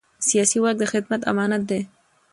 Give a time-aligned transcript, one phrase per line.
[0.27, 1.81] سیاسي واک د خدمت امانت دی